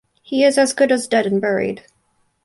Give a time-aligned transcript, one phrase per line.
[0.23, 1.85] He is as good as dead and buried.